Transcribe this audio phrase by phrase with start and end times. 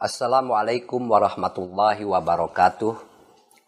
[0.00, 2.96] Assalamualaikum warahmatullahi wabarakatuh.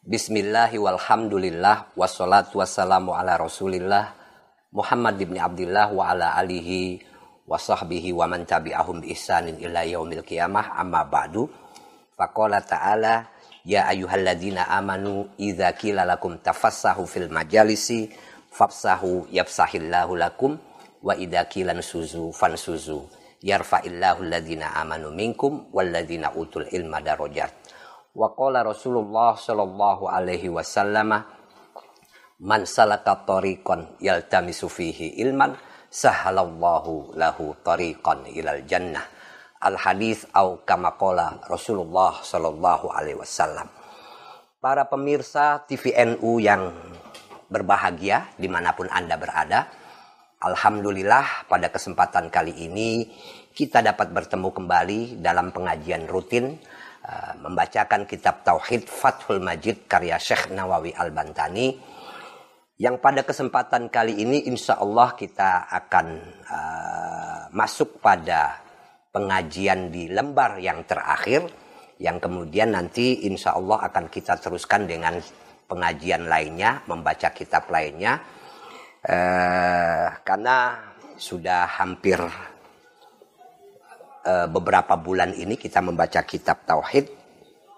[0.01, 4.17] Bismillahi walhamdulillah wassalatu wassalamu ala rasulillah
[4.73, 7.05] Muhammad ibn Abdullah wa ala alihi
[7.45, 11.53] wa sahbihi wa man tabi'ahum bi ihsanin ila yaumil qiyamah amma ba'du.
[12.17, 13.29] Faqala ta'ala
[13.69, 18.09] ya ayyuhalladzina amanu idza qila lakum tafassahu fil majalisi
[18.49, 20.57] fafsahu yafsahillahu lakum
[21.05, 27.51] wa idza qila fansuzu yarfa'illahu alladzina amanu minkum walladzina utul ilma darajat
[28.13, 31.17] Wa qala Rasulullah sallallahu alaihi wasallam
[32.45, 35.57] man salaka tariqan yaltamisu fihi ilman
[35.89, 39.01] sahalallahu lahu tariqan ilal jannah.
[39.65, 43.73] Al hadis au kama qala Rasulullah sallallahu alaihi wasallam.
[44.61, 46.69] Para pemirsa TVNU yang
[47.49, 49.73] berbahagia di mana pun Anda berada,
[50.43, 53.07] Alhamdulillah pada kesempatan kali ini
[53.55, 56.59] kita dapat bertemu kembali dalam pengajian rutin
[57.03, 61.75] Uh, membacakan kitab Tauhid Fathul Majid karya Syekh Nawawi Al-Bantani.
[62.79, 66.07] Yang pada kesempatan kali ini insya Allah kita akan
[66.47, 68.55] uh, masuk pada
[69.11, 71.51] pengajian di lembar yang terakhir
[71.99, 75.19] yang kemudian nanti insya Allah akan kita teruskan dengan
[75.67, 78.23] pengajian lainnya membaca kitab lainnya
[79.07, 80.79] uh, karena
[81.19, 82.19] sudah hampir
[84.27, 87.07] uh, beberapa bulan ini kita membaca kitab Tauhid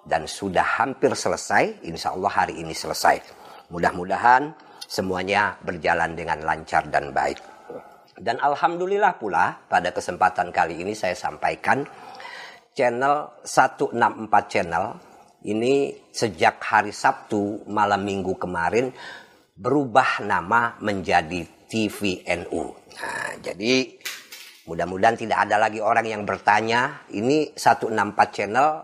[0.05, 1.84] dan sudah hampir selesai.
[1.89, 3.20] Insya Allah hari ini selesai.
[3.72, 4.53] Mudah-mudahan
[4.84, 7.41] semuanya berjalan dengan lancar dan baik.
[8.14, 11.83] Dan Alhamdulillah pula pada kesempatan kali ini saya sampaikan
[12.70, 13.91] channel 164
[14.47, 14.94] channel
[15.44, 18.94] ini sejak hari Sabtu malam minggu kemarin
[19.55, 22.62] berubah nama menjadi TVNU.
[22.94, 23.98] Nah, jadi
[24.64, 27.92] Mudah-mudahan tidak ada lagi orang yang bertanya, ini 164
[28.32, 28.80] channel,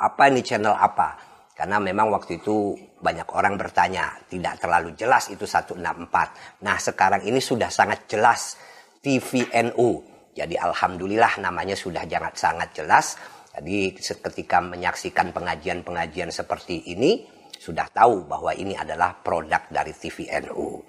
[0.00, 1.20] apa ini channel apa?
[1.52, 2.72] Karena memang waktu itu
[3.04, 6.64] banyak orang bertanya, tidak terlalu jelas itu 164.
[6.64, 8.56] Nah sekarang ini sudah sangat jelas
[9.04, 9.88] TVNU.
[10.32, 13.20] Jadi alhamdulillah namanya sudah sangat sangat jelas.
[13.52, 17.28] Jadi ketika menyaksikan pengajian-pengajian seperti ini,
[17.64, 20.84] sudah tahu bahwa ini adalah produk dari TVNU.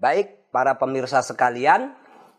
[0.00, 1.92] Baik, para pemirsa sekalian,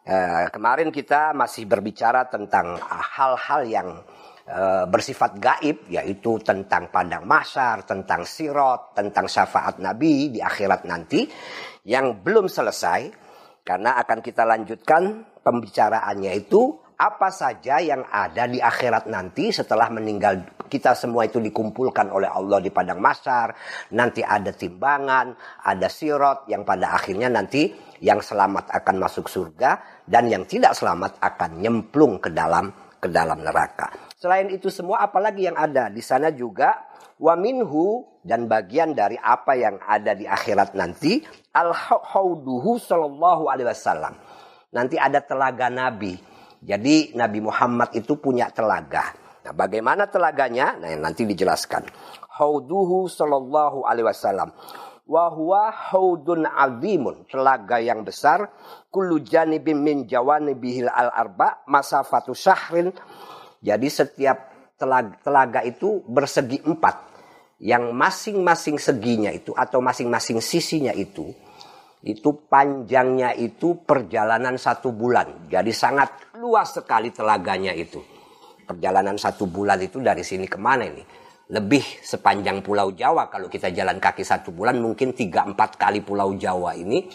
[0.07, 3.89] Eh, kemarin kita masih berbicara tentang hal-hal yang
[4.47, 11.27] eh, bersifat gaib, yaitu tentang pandang masar, tentang sirot, tentang syafaat Nabi di akhirat nanti,
[11.83, 13.11] yang belum selesai,
[13.67, 20.56] karena akan kita lanjutkan pembicaraannya itu apa saja yang ada di akhirat nanti setelah meninggal
[20.67, 23.55] kita semua itu dikumpulkan oleh Allah di padang masar
[23.95, 25.33] nanti ada timbangan
[25.63, 27.71] ada sirot yang pada akhirnya nanti
[28.03, 33.41] yang selamat akan masuk surga dan yang tidak selamat akan nyemplung ke dalam ke dalam
[33.41, 33.93] neraka.
[34.17, 39.53] Selain itu semua apalagi yang ada di sana juga wa minhu dan bagian dari apa
[39.57, 41.21] yang ada di akhirat nanti
[41.53, 44.13] al hauduhu sallallahu alaihi wasallam.
[44.73, 46.17] Nanti ada telaga Nabi.
[46.57, 49.26] Jadi Nabi Muhammad itu punya telaga.
[49.47, 50.75] Nah, bagaimana telaganya?
[50.75, 51.87] Nah, nanti dijelaskan.
[52.35, 54.51] Hauduhu sallallahu alaihi wasallam.
[55.07, 55.31] Wa
[55.71, 57.23] haudun azimun.
[57.31, 58.51] Telaga yang besar.
[58.91, 62.91] Kullu janibin min jawanibihil al arba masafatu syahrin.
[63.63, 67.07] Jadi setiap telaga, telaga itu bersegi empat.
[67.63, 71.31] Yang masing-masing seginya itu atau masing-masing sisinya itu
[72.05, 75.49] itu panjangnya itu perjalanan satu bulan.
[75.49, 78.16] Jadi sangat luas sekali telaganya itu
[78.67, 81.03] perjalanan satu bulan itu dari sini ke mana ini?
[81.47, 86.35] Lebih sepanjang Pulau Jawa kalau kita jalan kaki satu bulan mungkin tiga empat kali Pulau
[86.35, 87.07] Jawa ini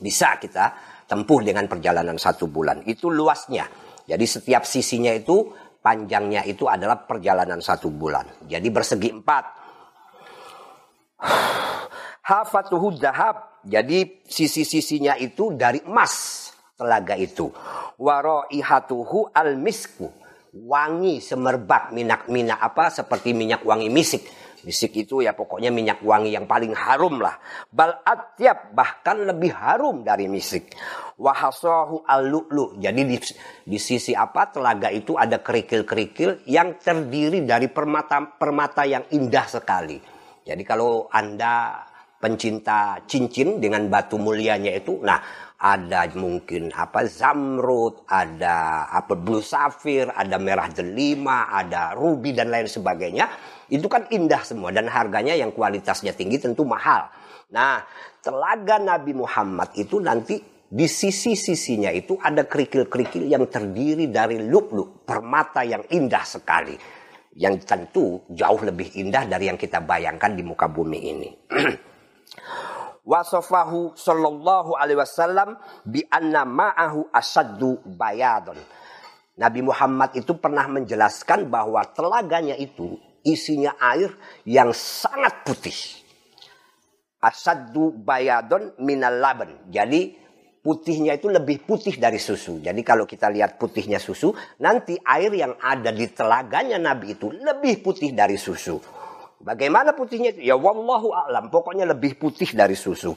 [0.00, 0.72] bisa kita
[1.04, 2.80] tempuh dengan perjalanan satu bulan.
[2.88, 3.68] Itu luasnya.
[4.08, 5.52] Jadi setiap sisinya itu
[5.84, 8.48] panjangnya itu adalah perjalanan satu bulan.
[8.48, 9.44] Jadi bersegi empat.
[12.28, 17.52] Hafatuhu dahab jadi sisi-sisinya itu dari emas telaga itu.
[18.00, 24.24] Waroihatuhu al misku wangi semerbak minyak minyak apa seperti minyak wangi misik.
[24.66, 27.38] Misik itu ya pokoknya minyak wangi yang paling harum lah.
[27.70, 30.74] Bal atyab bahkan lebih harum dari misik.
[31.14, 33.18] Wahasahu alulu jadi di,
[33.62, 40.02] di sisi apa telaga itu ada kerikil-kerikil yang terdiri dari permata permata yang indah sekali.
[40.42, 41.86] Jadi kalau anda
[42.18, 45.22] pencinta cincin dengan batu mulianya itu nah
[45.58, 52.70] ada mungkin apa zamrud, ada apa blue safir, ada merah delima, ada ruby dan lain
[52.70, 53.26] sebagainya.
[53.66, 57.10] Itu kan indah semua dan harganya yang kualitasnya tinggi tentu mahal.
[57.50, 57.82] Nah,
[58.22, 60.38] telaga Nabi Muhammad itu nanti
[60.68, 66.78] di sisi-sisinya itu ada kerikil-kerikil yang terdiri dari luk-luk, permata yang indah sekali.
[67.38, 71.30] Yang tentu jauh lebih indah dari yang kita bayangkan di muka bumi ini.
[73.08, 75.56] Wasofahu sallallahu alaihi wasallam
[75.88, 78.60] bi anna ma'ahu asaddu bayadun.
[79.40, 84.12] Nabi Muhammad itu pernah menjelaskan bahwa telaganya itu isinya air
[84.44, 86.04] yang sangat putih.
[87.24, 89.56] Asaddu bayadun minal laban.
[89.72, 90.12] Jadi
[90.60, 92.60] putihnya itu lebih putih dari susu.
[92.60, 97.80] Jadi kalau kita lihat putihnya susu, nanti air yang ada di telaganya Nabi itu lebih
[97.80, 98.97] putih dari susu.
[99.38, 100.42] Bagaimana putihnya itu?
[100.50, 101.50] Ya wallahu a'lam.
[101.50, 103.14] Pokoknya lebih putih dari susu.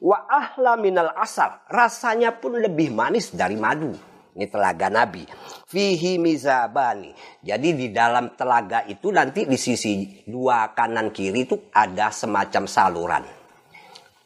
[0.00, 1.60] Wa ahla minal asal.
[1.68, 3.92] Rasanya pun lebih manis dari madu.
[4.30, 5.28] Ini telaga Nabi.
[5.68, 7.12] Fihi mizabani.
[7.44, 13.24] Jadi di dalam telaga itu nanti di sisi dua kanan kiri itu ada semacam saluran.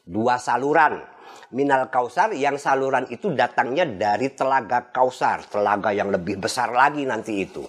[0.05, 1.03] Dua saluran
[1.51, 5.51] minal kausar yang saluran itu datangnya dari telaga kausar.
[5.51, 7.67] Telaga yang lebih besar lagi nanti itu.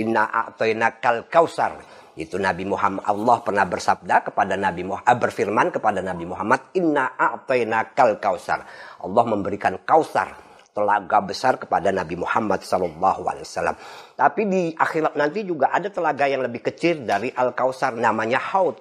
[0.00, 2.01] Inna a'toina kal kausar.
[2.12, 7.16] Itu Nabi Muhammad Allah pernah bersabda kepada Nabi Muhammad eh, berfirman kepada Nabi Muhammad inna
[7.16, 8.68] a'toina kal kausar.
[9.00, 10.36] Allah memberikan kausar
[10.72, 13.76] telaga besar kepada Nabi Muhammad Sallallahu Alaihi Wasallam.
[14.16, 18.80] Tapi di akhirat nanti juga ada telaga yang lebih kecil dari Al Kausar namanya Haud.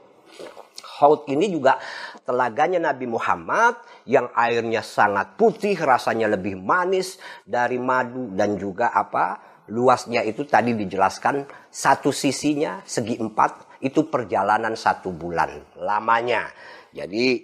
[0.99, 1.81] Haud ini juga
[2.23, 3.75] telaganya Nabi Muhammad
[4.07, 9.50] yang airnya sangat putih, rasanya lebih manis dari madu dan juga apa?
[9.71, 16.51] Luasnya itu tadi dijelaskan satu sisinya segi empat itu perjalanan satu bulan lamanya.
[16.91, 17.39] Jadi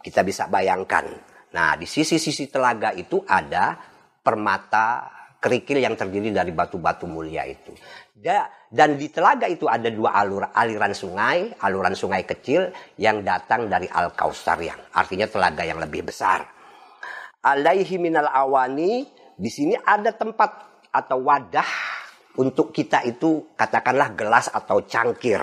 [0.00, 1.04] kita bisa bayangkan.
[1.52, 3.76] Nah di sisi-sisi telaga itu ada
[4.24, 5.04] permata
[5.40, 7.72] kerikil yang terdiri dari batu-batu mulia itu.
[8.70, 12.68] Dan di telaga itu ada dua alur, aliran sungai, aluran sungai kecil
[13.00, 16.44] yang datang dari Al-Kausar yang artinya telaga yang lebih besar.
[17.40, 19.08] Alaihi minal awani,
[19.40, 21.70] di sini ada tempat atau wadah
[22.38, 25.42] untuk kita itu katakanlah gelas atau cangkir.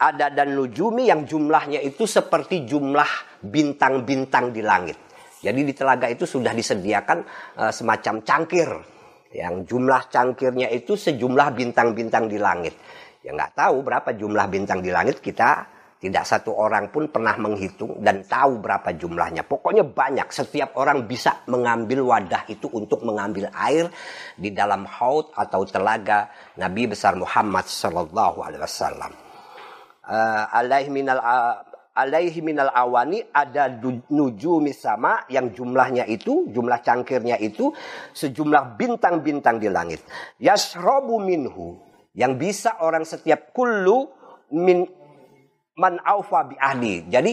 [0.00, 4.96] Ada dan nujumi yang jumlahnya itu seperti jumlah bintang-bintang di langit.
[5.40, 7.18] Jadi di telaga itu sudah disediakan
[7.60, 8.68] uh, semacam cangkir
[9.36, 12.74] yang jumlah cangkirnya itu sejumlah bintang-bintang di langit.
[13.20, 18.00] Ya nggak tahu berapa jumlah bintang di langit kita tidak satu orang pun pernah menghitung
[18.00, 19.44] dan tahu berapa jumlahnya.
[19.44, 20.32] Pokoknya banyak.
[20.32, 23.92] Setiap orang bisa mengambil wadah itu untuk mengambil air
[24.32, 29.12] di dalam haud atau telaga Nabi besar Muhammad Sallallahu Alaihi Wasallam.
[30.08, 30.44] Uh,
[32.00, 33.68] alaihi minal awani ada
[34.08, 37.76] nujumi sama yang jumlahnya itu, jumlah cangkirnya itu
[38.16, 40.00] sejumlah bintang-bintang di langit.
[40.40, 41.76] Yasrobu minhu
[42.16, 44.08] yang bisa orang setiap kullu
[44.50, 44.99] min
[45.80, 47.08] man aufa bi ahdi.
[47.08, 47.32] Jadi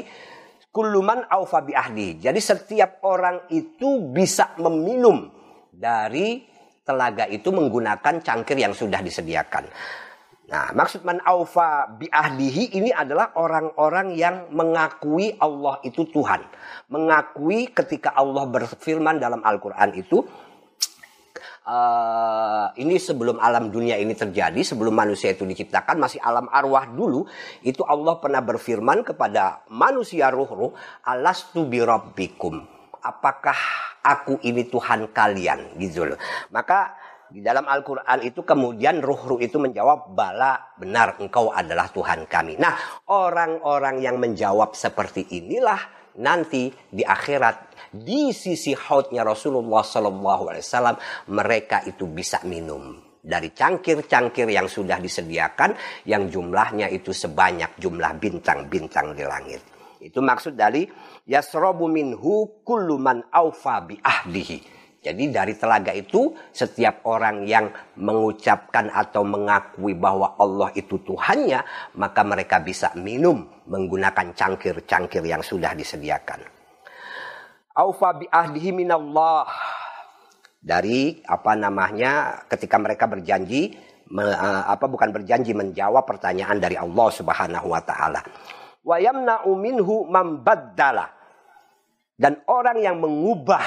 [0.72, 2.16] kullu man aufa bi ahdi.
[2.24, 5.28] Jadi setiap orang itu bisa meminum
[5.68, 6.48] dari
[6.88, 9.68] telaga itu menggunakan cangkir yang sudah disediakan.
[10.48, 16.40] Nah, maksud man aufa bi ahdihi ini adalah orang-orang yang mengakui Allah itu Tuhan.
[16.88, 20.24] Mengakui ketika Allah berfirman dalam Al-Qur'an itu
[21.68, 27.28] uh, ini sebelum alam dunia ini terjadi, sebelum manusia itu diciptakan, masih alam arwah dulu,
[27.62, 30.72] itu Allah pernah berfirman kepada manusia ruh-ruh,
[31.04, 32.64] alastu birabbikum.
[33.04, 33.60] Apakah
[34.02, 35.78] aku ini Tuhan kalian?
[35.78, 36.20] Gitu loh.
[36.50, 36.96] Maka
[37.28, 42.56] di dalam Al-Quran itu kemudian ruh-ruh itu menjawab, bala benar engkau adalah Tuhan kami.
[42.56, 45.80] Nah orang-orang yang menjawab seperti inilah
[46.18, 50.98] nanti di akhirat di sisi hautnya Rasulullah SAW
[51.32, 55.76] mereka itu bisa minum dari cangkir-cangkir yang sudah disediakan
[56.08, 59.62] yang jumlahnya itu sebanyak jumlah bintang-bintang di langit.
[59.98, 60.88] Itu maksud dari
[61.28, 63.02] yasrobu minhu kullu
[63.34, 64.78] aufa bi ahdihi
[65.08, 71.64] jadi dari telaga itu setiap orang yang mengucapkan atau mengakui bahwa Allah itu Tuhannya,
[71.96, 76.57] maka mereka bisa minum menggunakan cangkir-cangkir yang sudah disediakan.
[77.78, 79.46] Aufa bi ahdihi minallah.
[80.58, 83.78] Dari apa namanya ketika mereka berjanji
[84.10, 84.26] me,
[84.66, 88.26] apa bukan berjanji menjawab pertanyaan dari Allah Subhanahu wa taala.
[88.82, 90.10] Wa yamna'u minhu
[92.18, 93.62] Dan orang yang mengubah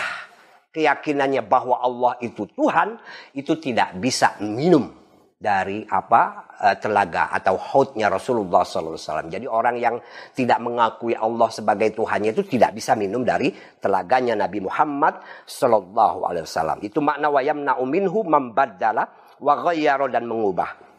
[0.75, 2.99] keyakinannya bahwa Allah itu Tuhan
[3.33, 5.00] itu tidak bisa minum
[5.41, 9.33] dari apa eh, telaga atau hautnya Rasulullah SAW.
[9.33, 9.97] Jadi orang yang
[10.37, 13.49] tidak mengakui Allah sebagai Tuhannya itu tidak bisa minum dari
[13.81, 16.85] telaganya Nabi Muhammad Wasallam.
[16.85, 19.09] Itu makna wayam minhu membadala
[19.41, 19.73] wa
[20.13, 20.93] dan mengubah.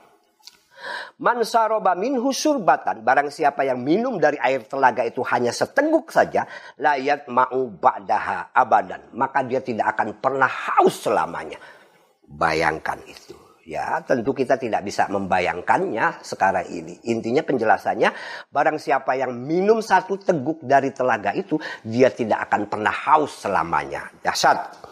[1.21, 3.05] Man saroba minhu surbatan.
[3.05, 6.50] Barang siapa yang minum dari air telaga itu hanya seteguk saja.
[6.81, 9.13] Layat ma'u ba'daha abadan.
[9.13, 11.62] Maka dia tidak akan pernah haus selamanya.
[12.25, 13.40] Bayangkan itu.
[13.62, 16.98] Ya, tentu kita tidak bisa membayangkannya sekarang ini.
[17.13, 18.10] Intinya penjelasannya,
[18.50, 24.10] barang siapa yang minum satu teguk dari telaga itu, dia tidak akan pernah haus selamanya.
[24.25, 24.89] Dahsyat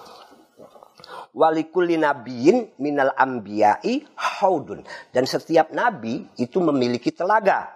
[1.33, 4.83] walikulli nabiyin minal ambiyai haudun.
[5.13, 7.69] Dan setiap nabi itu memiliki telaga.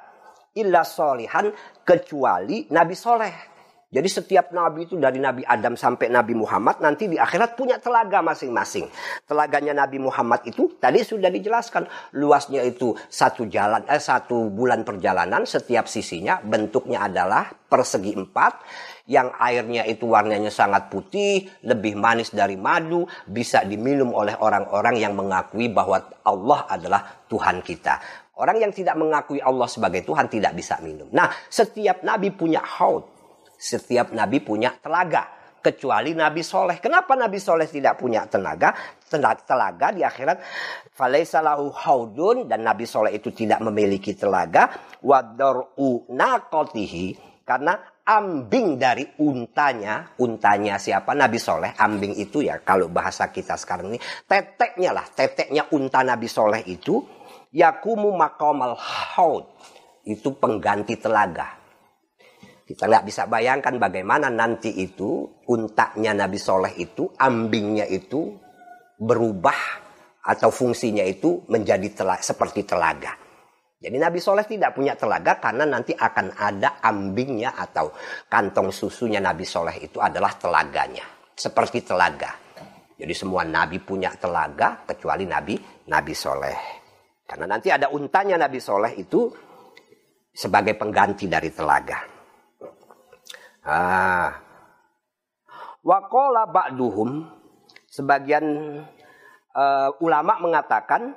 [0.53, 1.49] Illa solihan
[1.81, 3.52] kecuali nabi soleh.
[3.93, 8.25] Jadi setiap nabi itu dari Nabi Adam sampai Nabi Muhammad nanti di akhirat punya telaga
[8.25, 8.89] masing-masing.
[9.29, 11.85] Telaganya Nabi Muhammad itu tadi sudah dijelaskan
[12.17, 18.53] luasnya itu satu jalan eh satu bulan perjalanan setiap sisinya bentuknya adalah persegi empat
[19.05, 25.13] yang airnya itu warnanya sangat putih, lebih manis dari madu, bisa diminum oleh orang-orang yang
[25.13, 27.99] mengakui bahwa Allah adalah Tuhan kita.
[28.33, 31.05] Orang yang tidak mengakui Allah sebagai Tuhan tidak bisa minum.
[31.13, 33.12] Nah, setiap nabi punya haud
[33.63, 35.39] setiap nabi punya telaga.
[35.63, 36.83] Kecuali Nabi Soleh.
[36.83, 38.75] Kenapa Nabi Soleh tidak punya tenaga?
[39.47, 40.43] Telaga di akhirat.
[40.91, 42.51] Falaisalahu haudun.
[42.51, 44.67] Dan Nabi Soleh itu tidak memiliki telaga.
[44.99, 47.31] Wador'u nakotihi.
[47.47, 51.15] Karena ambing dari untanya, untanya siapa?
[51.15, 51.71] Nabi Soleh.
[51.79, 57.07] Ambing itu ya kalau bahasa kita sekarang ini, teteknya lah, teteknya unta Nabi Soleh itu,
[57.55, 59.47] yakumu makomal haud.
[60.03, 61.62] Itu pengganti telaga.
[62.63, 68.39] Kita nggak bisa bayangkan bagaimana nanti itu untaknya Nabi Soleh itu, ambingnya itu
[68.95, 69.83] berubah
[70.23, 73.19] atau fungsinya itu menjadi telaga, seperti telaga.
[73.83, 77.91] Jadi Nabi Soleh tidak punya telaga karena nanti akan ada ambingnya atau
[78.31, 81.03] kantong susunya Nabi Soleh itu adalah telaganya.
[81.35, 82.31] Seperti telaga.
[82.95, 85.59] Jadi semua Nabi punya telaga kecuali Nabi
[85.91, 86.59] Nabi Soleh.
[87.27, 89.27] Karena nanti ada untanya Nabi Soleh itu
[90.31, 92.12] sebagai pengganti dari telaga.
[93.63, 94.43] Ah.
[95.83, 97.27] Wakola ba'duhum
[97.87, 98.43] sebagian
[99.55, 101.15] uh, ulama mengatakan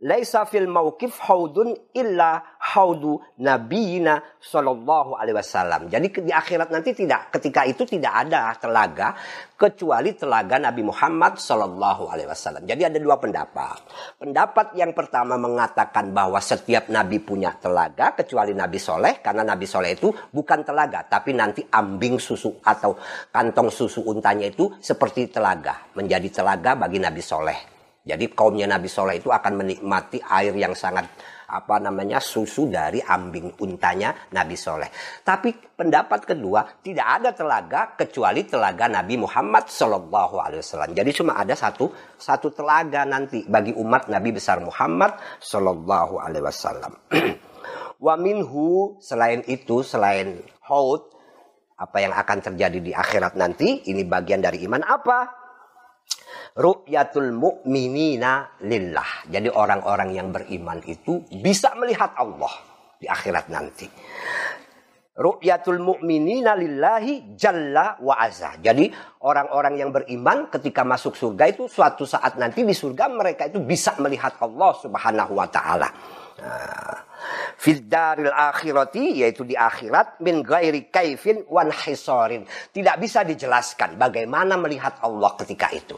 [0.00, 5.86] laisa fil mauqif haudun illa haudu nabiyina sallallahu alaihi wasallam.
[5.86, 9.14] Jadi di akhirat nanti tidak ketika itu tidak ada telaga
[9.54, 12.66] kecuali telaga Nabi Muhammad sallallahu alaihi wasallam.
[12.66, 13.78] Jadi ada dua pendapat.
[14.18, 19.94] Pendapat yang pertama mengatakan bahwa setiap nabi punya telaga kecuali Nabi Soleh karena Nabi Soleh
[19.94, 22.98] itu bukan telaga tapi nanti ambing susu atau
[23.30, 27.58] kantong susu untanya itu seperti telaga menjadi telaga bagi Nabi Soleh.
[28.06, 31.10] Jadi kaumnya Nabi Soleh itu akan menikmati air yang sangat
[31.46, 34.90] apa namanya susu dari ambing untanya Nabi Soleh.
[35.22, 40.90] Tapi pendapat kedua tidak ada telaga kecuali telaga Nabi Muhammad Shallallahu Alaihi Wasallam.
[40.94, 46.92] Jadi cuma ada satu satu telaga nanti bagi umat Nabi besar Muhammad Shallallahu Alaihi Wasallam.
[48.04, 51.16] Wa minhu selain itu selain haud
[51.76, 55.45] apa yang akan terjadi di akhirat nanti ini bagian dari iman apa?
[56.56, 59.28] Ru'yatul mu'minina lillah.
[59.28, 62.52] Jadi orang-orang yang beriman itu bisa melihat Allah
[62.96, 63.86] di akhirat nanti.
[65.16, 68.56] Ru'yatul mu'minina lillahi jalla wa azza.
[68.60, 68.92] Jadi
[69.24, 73.96] orang-orang yang beriman ketika masuk surga itu suatu saat nanti di surga mereka itu bisa
[73.96, 75.88] melihat Allah subhanahu wa ta'ala.
[76.36, 77.00] Nah,
[77.56, 82.44] fid daril akhirati yaitu di akhirat min ghairi kaifin wan hisorin.
[82.68, 85.96] Tidak bisa dijelaskan bagaimana melihat Allah ketika itu.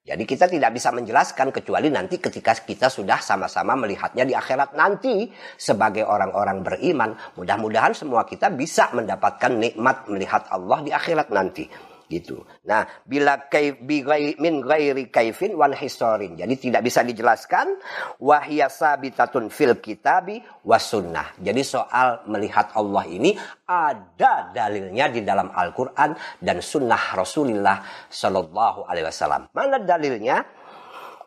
[0.00, 5.28] Jadi kita tidak bisa menjelaskan kecuali nanti ketika kita sudah sama-sama melihatnya di akhirat nanti
[5.60, 7.12] sebagai orang-orang beriman.
[7.36, 12.42] Mudah-mudahan semua kita bisa mendapatkan nikmat melihat Allah di akhirat nanti gitu.
[12.66, 14.02] Nah, bila kaif bi
[14.42, 16.34] min ghairi kaifin wan historin.
[16.34, 17.78] Jadi tidak bisa dijelaskan
[18.18, 21.30] wahya sabitatun fil kitabi was sunnah.
[21.38, 29.06] Jadi soal melihat Allah ini ada dalilnya di dalam Al-Qur'an dan sunnah Rasulullah sallallahu alaihi
[29.06, 29.46] wasallam.
[29.54, 30.42] Mana dalilnya?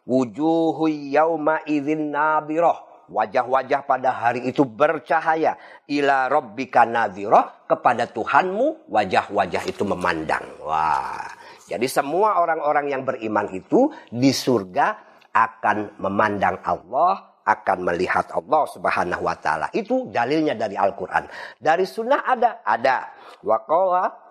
[0.04, 5.58] Wujuhu yauma idzin nadhirah wajah-wajah pada hari itu bercahaya
[5.88, 11.28] ila rabbika nadhirah kepada Tuhanmu wajah-wajah itu memandang wah
[11.68, 14.96] jadi semua orang-orang yang beriman itu di surga
[15.34, 19.68] akan memandang Allah akan melihat Allah Subhanahu wa taala.
[19.76, 21.28] Itu dalilnya dari Al-Qur'an.
[21.60, 23.12] Dari sunnah ada, ada.
[23.44, 24.24] Waqala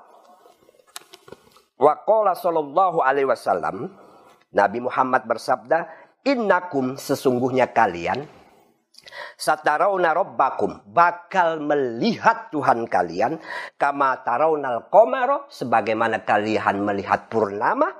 [1.82, 3.90] Waqala sallallahu alaihi wasallam
[4.54, 5.90] Nabi Muhammad bersabda,
[6.22, 8.22] "Innakum sesungguhnya kalian
[9.34, 13.38] Satarauna robbakum bakal melihat Tuhan kalian.
[13.74, 17.90] Kama taraunal komaro sebagaimana kalian melihat purnama.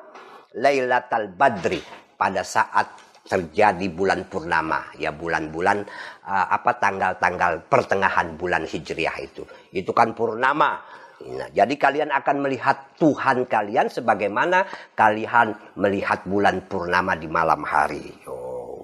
[0.58, 1.82] Lailatul Badri.
[2.14, 2.86] Pada saat
[3.26, 4.94] terjadi bulan purnama.
[4.94, 5.82] Ya bulan-bulan
[6.22, 9.42] uh, apa tanggal-tanggal pertengahan bulan hijriah itu.
[9.74, 10.78] Itu kan purnama.
[11.22, 14.66] Nah, jadi kalian akan melihat Tuhan kalian sebagaimana
[14.98, 18.10] kalian melihat bulan purnama di malam hari.
[18.26, 18.82] Oh.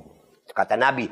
[0.48, 1.06] kata Nabi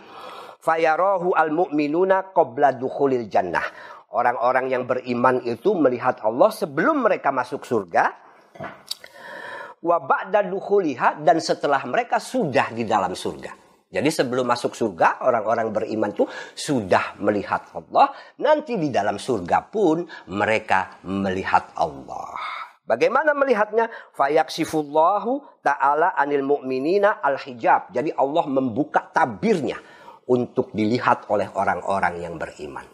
[0.67, 3.63] fayarahu al mu'minuna qabla dukhulil jannah
[4.11, 8.11] orang-orang yang beriman itu melihat Allah sebelum mereka masuk surga
[9.87, 13.53] wa ba'da dukhuliha dan setelah mereka sudah di dalam surga.
[13.87, 16.27] Jadi sebelum masuk surga, orang-orang beriman itu
[16.59, 18.11] sudah melihat Allah.
[18.43, 22.35] Nanti di dalam surga pun mereka melihat Allah.
[22.83, 23.87] Bagaimana melihatnya?
[24.11, 27.95] Fayaksifullahu ta'ala anil mu'minina al-hijab.
[27.95, 29.79] Jadi Allah membuka tabirnya
[30.27, 32.87] untuk dilihat oleh orang-orang yang beriman.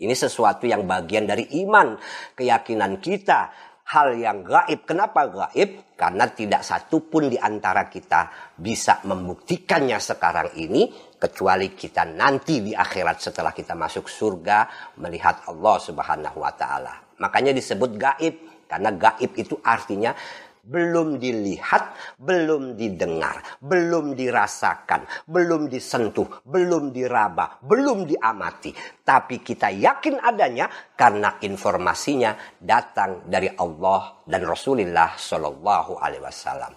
[0.00, 1.94] Ini sesuatu yang bagian dari iman,
[2.32, 3.52] keyakinan kita
[3.90, 4.86] hal yang gaib.
[4.86, 5.92] Kenapa gaib?
[5.98, 10.88] Karena tidak satu pun di antara kita bisa membuktikannya sekarang ini
[11.20, 14.58] kecuali kita nanti di akhirat setelah kita masuk surga
[15.02, 16.94] melihat Allah Subhanahu wa taala.
[17.20, 20.16] Makanya disebut gaib karena gaib itu artinya
[20.64, 28.72] belum dilihat, belum didengar, belum dirasakan, belum disentuh, belum diraba, belum diamati.
[29.00, 36.72] Tapi kita yakin adanya karena informasinya datang dari Allah dan Rasulullah Shallallahu Alaihi Wasallam.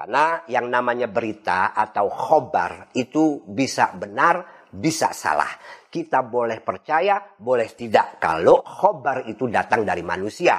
[0.00, 5.52] Karena yang namanya berita atau khobar itu bisa benar, bisa salah.
[5.92, 8.16] Kita boleh percaya, boleh tidak.
[8.16, 10.56] Kalau khobar itu datang dari manusia.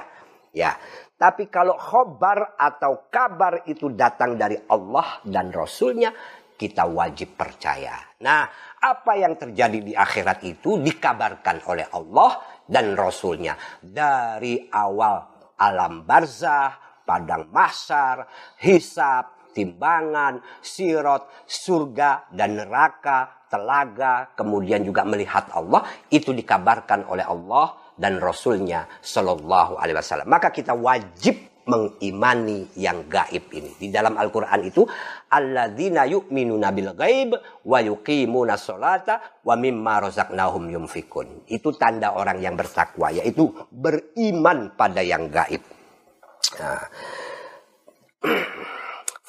[0.54, 0.78] Ya,
[1.22, 6.10] tapi kalau khobar atau kabar itu datang dari Allah dan Rasulnya,
[6.58, 7.94] kita wajib percaya.
[8.26, 8.50] Nah,
[8.82, 13.54] apa yang terjadi di akhirat itu dikabarkan oleh Allah dan Rasulnya.
[13.86, 15.22] Dari awal
[15.62, 16.74] alam barzah,
[17.06, 18.26] padang mahsyar,
[18.58, 27.81] hisab, timbangan, sirot, surga dan neraka, telaga, kemudian juga melihat Allah, itu dikabarkan oleh Allah
[27.98, 30.28] dan Rasulnya Shallallahu Alaihi Wasallam.
[30.30, 33.72] Maka kita wajib mengimani yang gaib ini.
[33.78, 34.82] Di dalam Al-Quran itu,
[35.30, 41.46] alladzina yu'minuna bil gaib wa yuqimuna sholata wa mimma razaqnahum yunfikun.
[41.48, 45.62] Itu tanda orang yang bertakwa, yaitu beriman pada yang gaib.
[46.60, 46.84] Nah.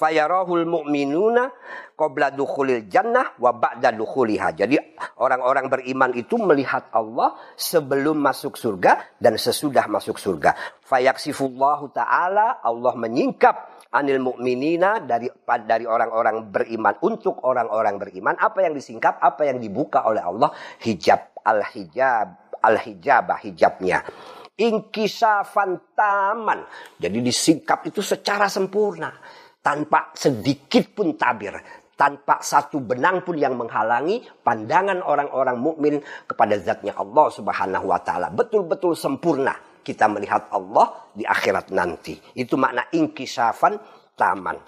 [0.02, 1.46] Fayarahul mu'minuna
[1.94, 4.50] qabla dukhulil jannah wa ba'da dukhuliha.
[4.50, 4.74] Jadi
[5.22, 10.58] orang-orang beriman itu melihat Allah sebelum masuk surga dan sesudah masuk surga.
[10.82, 15.30] Fayaksifullahu taala Allah menyingkap anil mu'minina dari
[15.70, 18.34] dari orang-orang beriman untuk orang-orang beriman.
[18.42, 20.50] Apa yang disingkap apa yang dibuka oleh Allah?
[20.82, 24.02] Hijab al-hijab al-hijabah hijabnya.
[24.58, 26.66] Inkisafan taman.
[26.98, 29.14] Jadi disingkap itu secara sempurna
[29.62, 31.54] tanpa sedikit pun tabir,
[31.94, 35.94] tanpa satu benang pun yang menghalangi pandangan orang-orang mukmin
[36.26, 38.28] kepada zatnya Allah Subhanahu wa taala.
[38.34, 39.54] Betul-betul sempurna
[39.86, 42.18] kita melihat Allah di akhirat nanti.
[42.34, 43.78] Itu makna inkisafan
[44.18, 44.58] taman.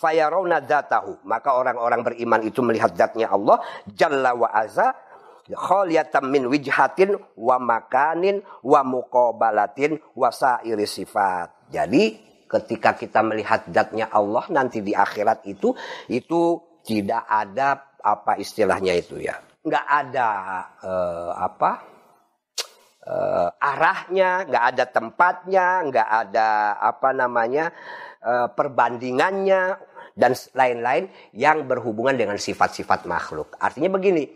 [0.00, 1.24] Fayarawna datahu.
[1.28, 4.96] Maka orang-orang beriman itu melihat zatnya Allah Jalla wa azza
[5.48, 11.72] khaliyatan min wijhatin wa makanin wa muqabalatin wa sairi sifat.
[11.72, 15.76] Jadi ketika kita melihat zatnya Allah nanti di akhirat itu
[16.08, 16.40] itu
[16.82, 19.36] tidak ada apa istilahnya itu ya.
[19.62, 20.28] Nggak ada
[20.80, 21.70] uh, apa
[23.04, 26.48] uh, arahnya nggak ada tempatnya nggak ada
[26.80, 27.68] apa namanya
[28.24, 29.76] uh, perbandingannya
[30.18, 31.06] dan lain-lain
[31.36, 33.54] yang berhubungan dengan sifat-sifat makhluk.
[33.60, 34.26] Artinya begini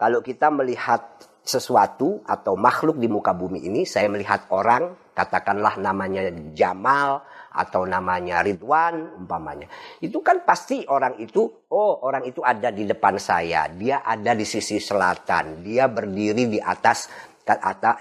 [0.00, 6.30] kalau kita melihat sesuatu atau makhluk di muka bumi ini saya melihat orang katakanlah namanya
[6.54, 9.68] Jamal atau namanya Ridwan umpamanya.
[10.00, 14.48] Itu kan pasti orang itu, oh orang itu ada di depan saya, dia ada di
[14.48, 17.12] sisi selatan, dia berdiri di atas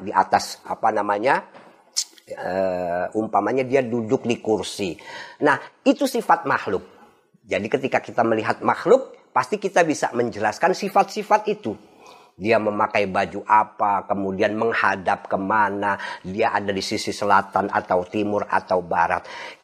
[0.01, 1.43] di atas apa namanya?
[2.31, 4.95] Uh, umpamanya dia duduk di kursi.
[5.43, 6.79] Nah, itu sifat makhluk.
[7.43, 11.75] Jadi ketika kita melihat makhluk, pasti kita bisa menjelaskan sifat-sifat itu
[12.41, 18.49] dia memakai baju apa, kemudian menghadap ke mana, dia ada di sisi selatan atau timur
[18.49, 19.21] atau barat.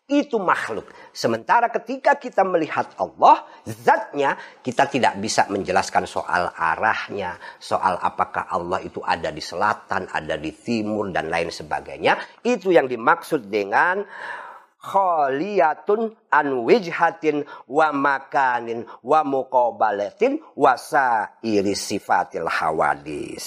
[0.07, 0.87] Itu makhluk.
[1.11, 8.79] Sementara ketika kita melihat Allah, zatnya, kita tidak bisa menjelaskan soal arahnya, soal apakah Allah
[8.85, 12.39] itu ada di selatan, ada di timur, dan lain sebagainya.
[12.45, 14.05] Itu yang dimaksud dengan
[14.87, 23.45] khaliyatun an wijhatin wa makanin wa muqabalatin wa sairi sifatil hawadis.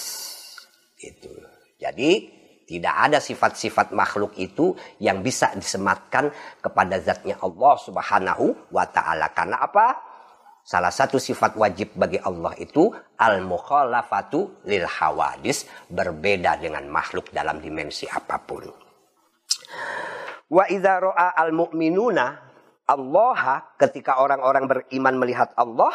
[1.00, 1.33] Itu.
[1.81, 9.33] Jadi tidak ada sifat-sifat makhluk itu yang bisa disematkan kepada zatnya Allah Subhanahu wa taala.
[9.33, 9.98] Karena apa?
[10.61, 18.07] Salah satu sifat wajib bagi Allah itu al-mukhalafatu lil hawadis, berbeda dengan makhluk dalam dimensi
[18.07, 18.70] apa pun.
[20.50, 22.26] Wa idza ra'a al-mu'minuna
[22.90, 25.94] Allah ketika orang-orang beriman melihat Allah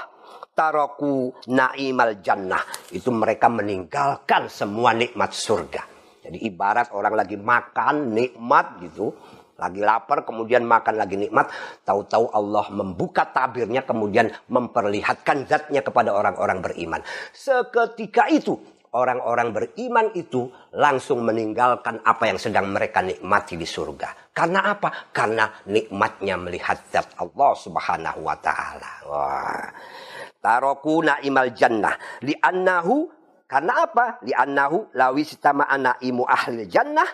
[0.55, 2.63] taroku na'imal jannah
[2.95, 5.83] itu mereka meninggalkan semua nikmat surga.
[6.23, 9.11] Jadi ibarat orang lagi makan nikmat gitu,
[9.55, 11.47] lagi lapar kemudian makan lagi nikmat
[11.87, 16.99] tahu-tahu Allah membuka tabirnya kemudian memperlihatkan zatnya kepada orang-orang beriman
[17.31, 18.59] seketika itu
[18.95, 20.47] orang-orang beriman itu
[20.79, 24.31] langsung meninggalkan apa yang sedang mereka nikmati di surga.
[24.31, 25.11] Karena apa?
[25.11, 28.91] Karena nikmatnya melihat zat Allah Subhanahu wa taala.
[29.11, 29.67] Wah.
[30.39, 31.99] Taroku naimal jannah.
[32.23, 33.11] Li'annahu
[33.45, 34.23] karena apa?
[34.23, 37.07] Li'annahu lawistama anaimu ahli jannah.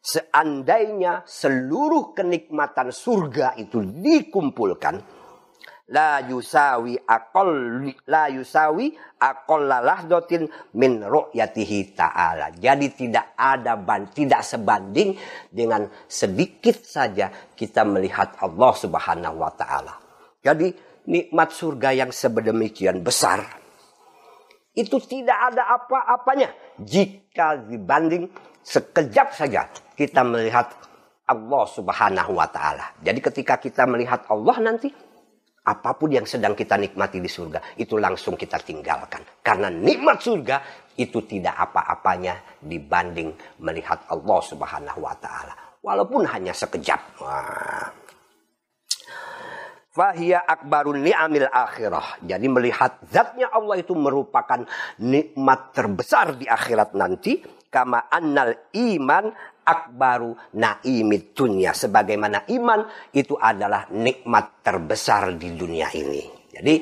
[0.00, 5.19] Seandainya seluruh kenikmatan surga itu dikumpulkan
[5.90, 8.94] la yusawi akol la yusawi
[9.50, 10.46] lalah dotin
[10.78, 12.54] min ru'yatihi ta'ala.
[12.56, 15.18] Jadi tidak ada ban, tidak sebanding
[15.50, 19.94] dengan sedikit saja kita melihat Allah Subhanahu wa taala.
[20.40, 20.72] Jadi
[21.10, 23.60] nikmat surga yang sebedemikian besar
[24.70, 28.30] itu tidak ada apa-apanya jika dibanding
[28.62, 29.66] sekejap saja
[29.98, 30.70] kita melihat
[31.26, 32.94] Allah Subhanahu wa taala.
[33.02, 35.09] Jadi ketika kita melihat Allah nanti
[35.60, 39.20] apa pun yang sedang kita nikmati di surga itu langsung kita tinggalkan.
[39.44, 40.56] Karena nikmat surga
[40.96, 45.54] itu tidak apa-apanya dibanding melihat Allah Subhanahu wa taala.
[45.80, 47.00] Walaupun hanya sekejap.
[47.20, 47.88] Wah.
[49.90, 52.22] Fahia akbarun ni'amil akhirah.
[52.22, 54.62] Jadi melihat zatnya Allah itu merupakan
[55.02, 57.42] nikmat terbesar di akhirat nanti.
[57.70, 59.30] Kama annal iman
[59.70, 61.70] akbaru naimid dunia.
[61.70, 62.82] Sebagaimana iman
[63.14, 66.50] itu adalah nikmat terbesar di dunia ini.
[66.50, 66.74] Jadi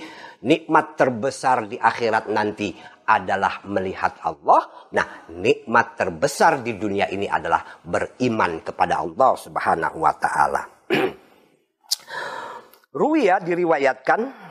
[0.48, 2.72] nikmat terbesar di akhirat nanti
[3.08, 4.88] adalah melihat Allah.
[4.92, 10.62] Nah, nikmat terbesar di dunia ini adalah beriman kepada Allah Subhanahu wa taala.
[13.00, 14.47] Ruya diriwayatkan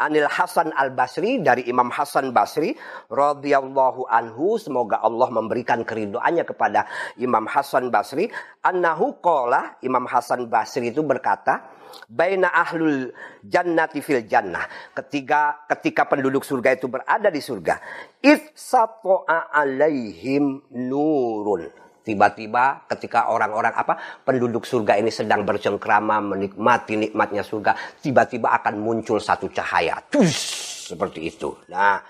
[0.00, 2.72] Anil Hasan Al Basri dari Imam Hasan Basri
[3.12, 6.88] radhiyallahu anhu semoga Allah memberikan keridoannya kepada
[7.20, 8.32] Imam Hasan Basri.
[8.64, 11.68] Annahu qala Imam Hasan Basri itu berkata
[12.08, 13.12] baina ahlul
[13.44, 14.64] jannati fil jannah.
[14.96, 17.76] Ketika ketika penduduk surga itu berada di surga
[18.24, 18.56] it
[19.52, 28.50] alaihim nurun Tiba-tiba ketika orang-orang apa penduduk surga ini sedang bercengkrama menikmati nikmatnya surga, tiba-tiba
[28.56, 30.00] akan muncul satu cahaya.
[30.08, 30.32] Tus,
[30.88, 31.52] seperti itu.
[31.68, 32.00] Nah,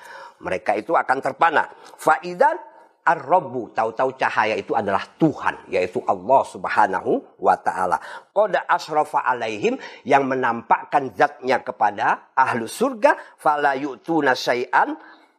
[0.41, 1.67] mereka itu akan terpana.
[1.99, 2.57] Faidan
[3.01, 7.99] ar-rabbu, tahu-tahu cahaya itu adalah Tuhan, yaitu Allah Subhanahu wa taala.
[8.31, 9.75] Qada asrafa alaihim
[10.07, 14.37] yang menampakkan zatnya kepada ahlu surga, fala yu'tuna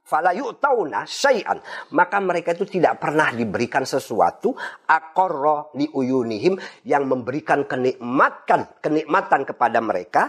[0.01, 1.61] fala yu'tauna syai'an
[1.93, 4.53] maka mereka itu tidak pernah diberikan sesuatu
[4.89, 10.23] aqarra li uyunihim yang memberikan kenikmatan kenikmatan kepada mereka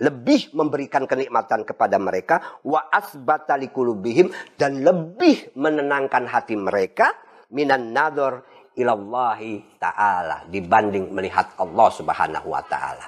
[0.00, 7.12] lebih memberikan kenikmatan kepada mereka wa asbata liqulubihim dan lebih menenangkan hati mereka
[7.52, 8.48] minan nador
[8.80, 13.06] ilallahi ta'ala dibanding melihat Allah Subhanahu wa taala.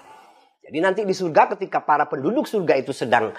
[0.62, 3.32] Jadi nanti di surga ketika para penduduk surga itu sedang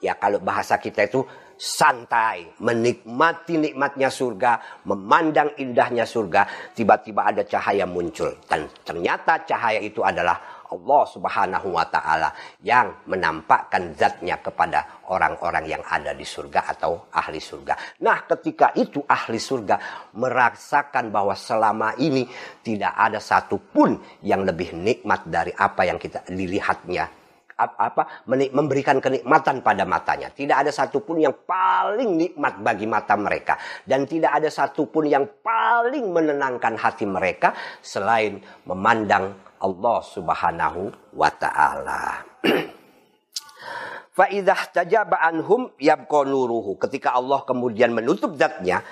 [0.00, 1.24] ya kalau bahasa kita itu
[1.60, 8.32] santai, menikmati nikmatnya surga, memandang indahnya surga, tiba-tiba ada cahaya muncul.
[8.48, 12.30] Dan ternyata cahaya itu adalah Allah subhanahu wa ta'ala
[12.62, 18.00] yang menampakkan zatnya kepada orang-orang yang ada di surga atau ahli surga.
[18.06, 19.76] Nah ketika itu ahli surga
[20.14, 22.24] merasakan bahwa selama ini
[22.62, 27.19] tidak ada satupun yang lebih nikmat dari apa yang kita dilihatnya
[27.60, 30.32] apa memberikan kenikmatan pada matanya.
[30.32, 36.08] Tidak ada satupun yang paling nikmat bagi mata mereka dan tidak ada satupun yang paling
[36.10, 37.52] menenangkan hati mereka
[37.84, 42.24] selain memandang Allah Subhanahu wa taala.
[44.16, 46.80] Faidah tajaba anhum yabqa nuruhu.
[46.80, 48.82] Ketika Allah kemudian menutup zatnya,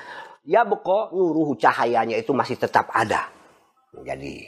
[0.44, 3.28] yabqa nuruhu cahayanya itu masih tetap ada.
[4.04, 4.46] Jadi,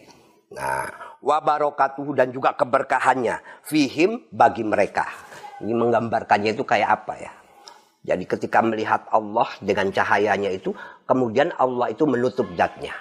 [0.52, 5.08] nah wabarakatuh dan juga keberkahannya fihim bagi mereka.
[5.60, 7.32] Ini menggambarkannya itu kayak apa ya?
[8.00, 10.72] Jadi ketika melihat Allah dengan cahayanya itu,
[11.04, 12.96] kemudian Allah itu menutup zatnya.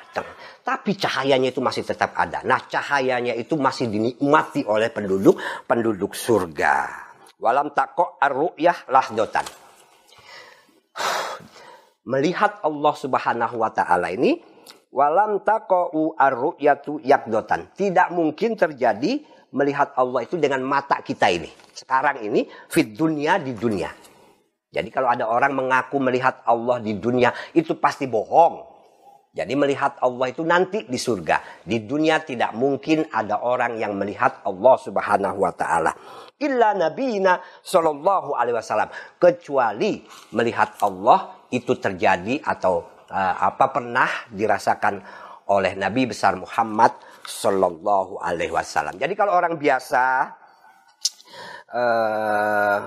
[0.60, 2.44] Tapi cahayanya itu masih tetap ada.
[2.44, 7.08] Nah cahayanya itu masih dinikmati oleh penduduk penduduk surga.
[7.40, 9.48] Walam tako ar-ru'yah lahdotan.
[12.12, 14.44] Melihat Allah subhanahu wa ta'ala ini
[14.90, 17.70] Walam taqa'u ar-ru'yatu yakdotan.
[17.78, 19.22] Tidak mungkin terjadi
[19.54, 21.50] melihat Allah itu dengan mata kita ini.
[21.74, 23.90] Sekarang ini fit dunia di dunia.
[24.70, 28.70] Jadi kalau ada orang mengaku melihat Allah di dunia itu pasti bohong.
[29.30, 31.62] Jadi melihat Allah itu nanti di surga.
[31.62, 35.94] Di dunia tidak mungkin ada orang yang melihat Allah Subhanahu wa taala.
[36.42, 38.90] Illa nabiyina sallallahu alaihi wasallam.
[39.22, 40.02] Kecuali
[40.34, 45.02] melihat Allah itu terjadi atau apa pernah dirasakan
[45.50, 46.94] oleh Nabi besar Muhammad
[47.26, 48.98] sallallahu alaihi wasallam.
[49.02, 50.30] Jadi kalau orang biasa
[51.74, 52.78] uh,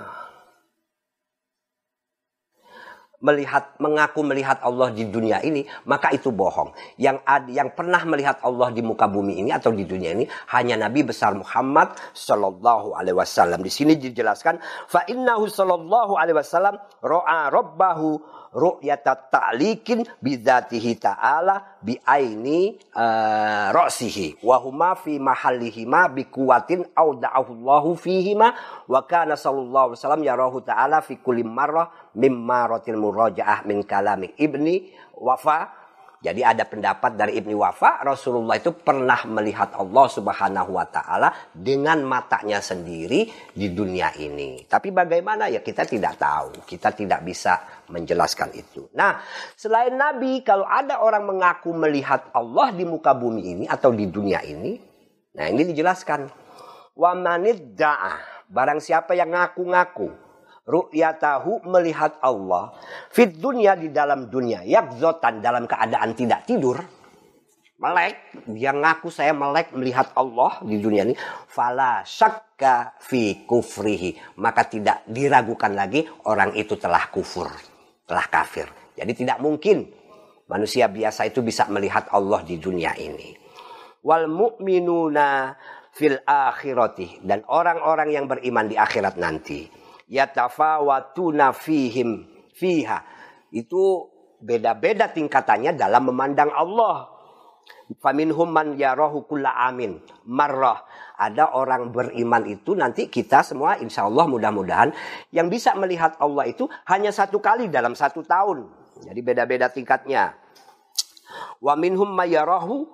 [3.22, 6.74] melihat mengaku melihat Allah di dunia ini, maka itu bohong.
[6.98, 10.86] Yang ad, yang pernah melihat Allah di muka bumi ini atau di dunia ini hanya
[10.86, 13.62] Nabi besar Muhammad sallallahu alaihi wasallam.
[13.62, 14.58] Di sini dijelaskan
[14.90, 24.44] fa innahu sallallahu alaihi wasallam ra'a rabbahu ru'yata ta'likin bidzatihi ta'ala bi aini uh, ra'sihi.
[24.44, 28.52] Wa huma fi mahallihima bi kuwatin au da'ahullahu fihima.
[28.86, 34.36] Wa kana sallallahu alaihi wasallam yarahu ta'ala fi kulli marrah mimma ratil murajaah min kalami
[34.36, 35.81] ibni wafa
[36.22, 42.06] jadi ada pendapat dari Ibni Wafa, Rasulullah itu pernah melihat Allah Subhanahu wa taala dengan
[42.06, 44.62] matanya sendiri di dunia ini.
[44.62, 46.62] Tapi bagaimana ya kita tidak tahu.
[46.62, 48.86] Kita tidak bisa menjelaskan itu.
[48.94, 49.18] Nah,
[49.58, 54.46] selain Nabi kalau ada orang mengaku melihat Allah di muka bumi ini atau di dunia
[54.46, 54.78] ini,
[55.34, 56.30] nah ini dijelaskan.
[56.94, 60.31] Wa manidda'a, barang siapa yang ngaku-ngaku
[60.66, 62.74] ru'yatahu melihat Allah
[63.10, 64.62] fit dunia di dalam dunia.
[64.62, 66.78] Yakzotan dalam keadaan tidak tidur.
[67.82, 68.46] Melek.
[68.46, 71.18] Dia ngaku saya melek melihat Allah di dunia ini.
[71.50, 74.38] Fala syakka fi kufrihi.
[74.38, 77.50] Maka tidak diragukan lagi orang itu telah kufur
[78.06, 78.70] telah kafir.
[78.94, 79.82] Jadi tidak mungkin
[80.46, 83.34] manusia biasa itu bisa melihat Allah di dunia ini.
[84.06, 85.58] Wal mu'minuna
[85.90, 87.18] fil akhirati.
[87.18, 89.81] Dan orang-orang yang beriman di akhirat nanti
[90.12, 93.00] yatafawatuna fihim fiha.
[93.48, 94.12] Itu
[94.44, 97.08] beda-beda tingkatannya dalam memandang Allah.
[97.92, 100.84] Faminhum man yarahu kulla amin marrah.
[101.16, 104.90] Ada orang beriman itu nanti kita semua insya Allah mudah-mudahan
[105.30, 108.68] yang bisa melihat Allah itu hanya satu kali dalam satu tahun.
[109.06, 110.34] Jadi beda-beda tingkatnya.
[111.62, 112.88] Wa minhum mayarahu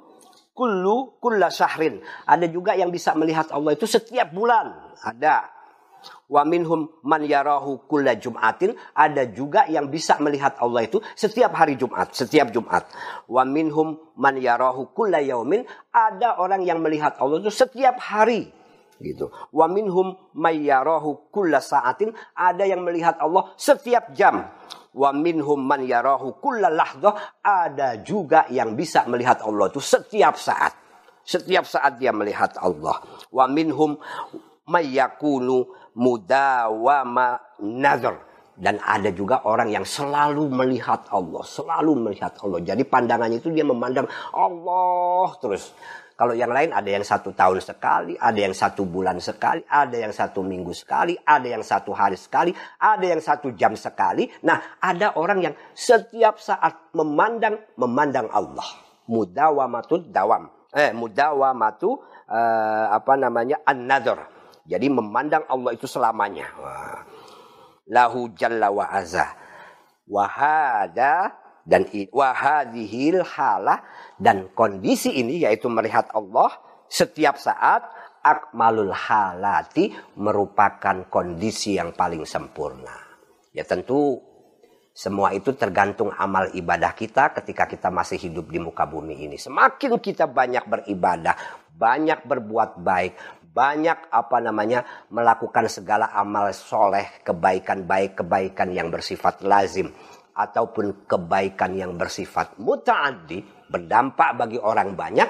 [0.52, 2.02] kullu kulla syahrin.
[2.26, 4.92] Ada juga yang bisa melihat Allah itu setiap bulan.
[4.98, 5.57] Ada
[6.28, 8.76] Wa minhum man yarahu kulla jum'atin.
[8.92, 12.84] Ada juga yang bisa melihat Allah itu setiap hari Jumat, setiap Jumat.
[13.24, 15.64] Wa minhum man yarahu kulla yaumin.
[15.88, 18.58] Ada orang yang melihat Allah itu setiap hari
[19.02, 19.30] gitu.
[19.54, 24.46] Wa minhum mayyarahu kulla sa'atin, ada yang melihat Allah setiap jam.
[24.92, 30.74] Wa minhum man yarahu kulla lahdah, ada juga yang bisa melihat Allah itu setiap saat.
[31.22, 32.98] Setiap saat dia melihat Allah.
[33.28, 34.00] Wa minhum
[34.68, 38.22] mayyakunu mudawama nazar
[38.58, 42.58] dan ada juga orang yang selalu melihat Allah, selalu melihat Allah.
[42.62, 45.74] Jadi pandangannya itu dia memandang Allah terus.
[46.18, 50.10] Kalau yang lain ada yang satu tahun sekali, ada yang satu bulan sekali, ada yang
[50.10, 54.26] satu minggu sekali, ada yang satu hari sekali, ada yang satu jam sekali.
[54.42, 58.66] Nah, ada orang yang setiap saat memandang memandang Allah.
[59.06, 60.50] Mudawamatul dawam.
[60.74, 63.62] Eh, mudawamatu uh, apa namanya?
[63.62, 64.37] an-nadhr
[64.68, 66.52] jadi memandang Allah itu selamanya.
[67.88, 69.32] Lahu jalla wa azza.
[70.04, 71.32] Wahada
[71.64, 73.80] dan wahadihil halah
[74.20, 76.52] dan kondisi ini yaitu melihat Allah
[76.88, 77.84] setiap saat
[78.20, 82.92] akmalul halati merupakan kondisi yang paling sempurna.
[83.56, 84.20] Ya tentu
[84.98, 89.38] semua itu tergantung amal ibadah kita ketika kita masih hidup di muka bumi ini.
[89.38, 91.38] Semakin kita banyak beribadah,
[91.70, 93.14] banyak berbuat baik,
[93.48, 99.88] banyak apa namanya melakukan segala amal soleh, kebaikan baik, kebaikan yang bersifat lazim
[100.38, 105.28] ataupun kebaikan yang bersifat mutaaddi berdampak bagi orang banyak,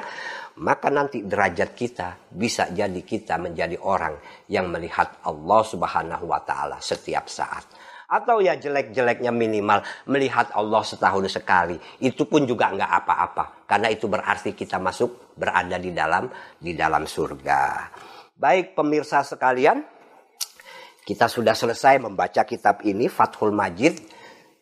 [0.62, 4.18] maka nanti derajat kita bisa jadi kita menjadi orang
[4.50, 7.64] yang melihat Allah Subhanahu wa taala setiap saat.
[8.08, 11.76] Atau ya jelek-jeleknya minimal melihat Allah setahun sekali.
[12.00, 13.68] Itu pun juga nggak apa-apa.
[13.68, 16.24] Karena itu berarti kita masuk berada di dalam
[16.56, 17.92] di dalam surga.
[18.32, 19.84] Baik pemirsa sekalian,
[21.04, 24.17] kita sudah selesai membaca kitab ini Fathul Majid.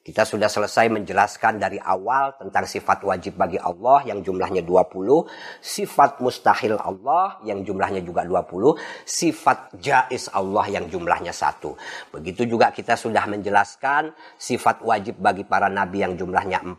[0.07, 5.27] Kita sudah selesai menjelaskan dari awal tentang sifat wajib bagi Allah yang jumlahnya 20,
[5.59, 11.75] sifat mustahil Allah yang jumlahnya juga 20, sifat jais Allah yang jumlahnya satu.
[12.15, 16.77] Begitu juga kita sudah menjelaskan sifat wajib bagi para nabi yang jumlahnya 4,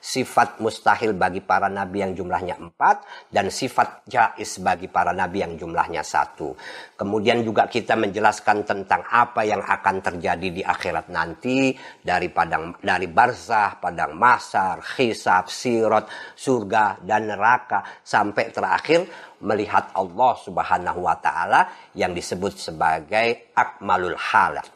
[0.00, 5.60] sifat mustahil bagi para nabi yang jumlahnya 4, dan sifat jais bagi para nabi yang
[5.60, 6.56] jumlahnya satu.
[6.96, 13.10] Kemudian juga kita menjelaskan tentang apa yang akan terjadi di akhirat nanti daripada padang dari
[13.10, 19.00] barzah, padang masar, hisab, sirot, surga dan neraka sampai terakhir
[19.42, 24.66] melihat Allah Subhanahu wa taala yang disebut sebagai akmalul halat.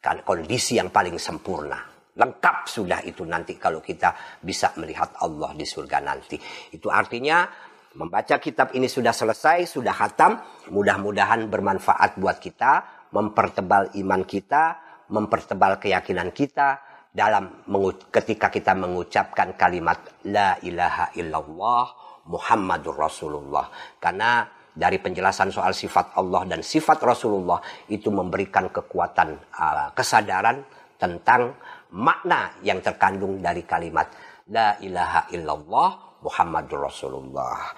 [0.00, 1.76] Kan kondisi yang paling sempurna.
[2.16, 6.40] Lengkap sudah itu nanti kalau kita bisa melihat Allah di surga nanti.
[6.72, 7.44] Itu artinya
[7.92, 10.40] membaca kitab ini sudah selesai, sudah khatam.
[10.72, 12.72] Mudah-mudahan bermanfaat buat kita,
[13.12, 14.64] mempertebal iman kita,
[15.12, 16.85] mempertebal keyakinan kita,
[17.16, 17.64] dalam
[18.12, 19.96] ketika kita mengucapkan kalimat
[20.28, 21.84] la ilaha illallah
[22.28, 24.44] Muhammadur Rasulullah karena
[24.76, 27.56] dari penjelasan soal sifat Allah dan sifat Rasulullah
[27.88, 30.60] itu memberikan kekuatan uh, kesadaran
[31.00, 31.56] tentang
[31.96, 34.12] makna yang terkandung dari kalimat
[34.52, 37.72] la ilaha illallah Muhammadur Rasulullah.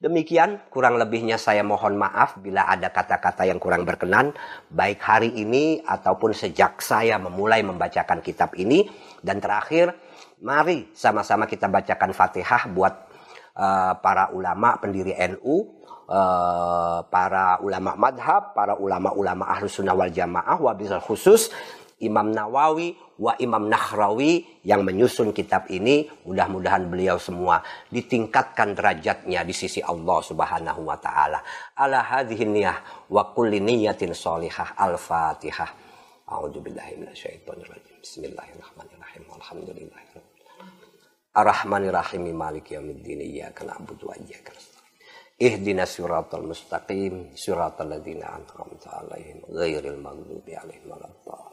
[0.00, 4.32] Demikian kurang lebihnya saya mohon maaf bila ada kata-kata yang kurang berkenan
[4.72, 8.88] baik hari ini ataupun sejak saya memulai membacakan kitab ini.
[9.20, 9.92] Dan terakhir
[10.40, 13.12] mari sama-sama kita bacakan Fatihah buat
[13.60, 20.56] uh, para ulama pendiri NU uh, para ulama madhab, para ulama-ulama ahlus sunnah wal jamaah,
[20.56, 21.52] wabil khusus
[22.00, 27.60] Imam Nawawi wa Imam Nahrawi yang menyusun kitab ini mudah-mudahan beliau semua
[27.92, 31.44] ditingkatkan derajatnya di sisi Allah Subhanahu wa taala.
[31.76, 34.80] Ala hadhihi niyah wa kulli niyatin shalihah.
[34.80, 35.70] Al-Fatihah.
[36.24, 37.96] A'udzu billahi minasyaitonir rajim.
[38.00, 39.24] Bismillahirrahmanirrahim.
[39.36, 40.40] Alhamdulillahirabbil
[41.30, 43.20] Ar-Rahmanir-Rahim Maliki yaumiddin.
[43.22, 44.94] Iyyaka na'budu wa iyyaka nasta'in.
[45.36, 51.49] Ihdina siratal mustaqim siratal ladzina an'amta 'alaihim ghairil maghdubi 'alaihim waladdallin.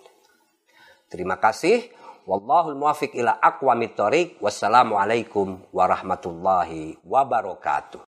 [1.07, 1.87] Terima kasih.
[2.27, 4.35] Wallahul muwafiq ila aqwamit thoriq.
[4.43, 8.03] Wassalamualaikum warahmatullahi wabarakatuh.